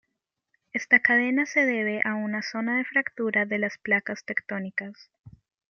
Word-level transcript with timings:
Esta 0.73 0.99
cadena 1.01 1.45
se 1.45 1.63
debe 1.67 2.01
a 2.03 2.15
una 2.15 2.41
zona 2.41 2.75
de 2.79 2.85
fractura 2.85 3.45
de 3.45 3.59
las 3.59 3.77
placas 3.77 4.25
tectónicas. 4.25 5.11